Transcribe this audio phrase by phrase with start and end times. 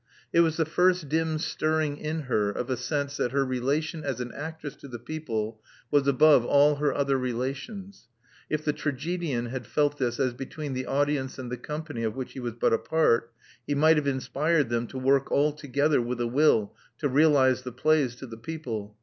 [0.33, 4.19] It was the first dim stirring in her of a sense that her relation as
[4.19, 8.07] an actress to the people was above all her other relations.
[8.49, 12.33] If the tragedian had felt this as between the audience and the company of which
[12.33, 13.31] he was but a part,
[13.67, 17.71] he might have inspired them to work all together with a will to realize the
[17.71, 18.97] plays to the people.